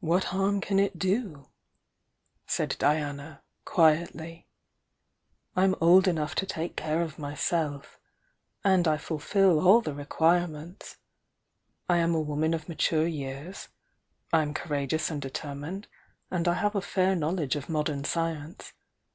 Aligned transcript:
"What 0.00 0.24
harm 0.32 0.62
can 0.62 0.78
it 0.78 0.98
do?" 0.98 1.50
said 2.46 2.76
Diana, 2.78 3.42
quietly. 3.66 4.46
"I'm 5.54 5.74
old 5.82 6.08
enough 6.08 6.34
to 6.36 6.46
take 6.46 6.76
care 6.76 7.02
of 7.02 7.18
myself. 7.18 7.98
And 8.64 8.88
I 8.88 8.96
fulfil 8.96 9.60
all 9.60 9.82
the 9.82 9.92
requirements. 9.92 10.96
I 11.90 11.98
am 11.98 12.14
a 12.14 12.20
woman 12.22 12.54
of 12.54 12.70
mature 12.70 13.06
years 13.06 13.68
—I 14.32 14.40
m 14.40 14.54
courageous 14.54 15.10
and 15.10 15.20
determined, 15.20 15.88
and 16.30 16.48
I 16.48 16.54
have 16.54 16.74
a 16.74 16.80
fair 16.80 17.14
knowledge 17.14 17.54
of 17.54 17.68
modern 17.68 18.04
science. 18.04 18.72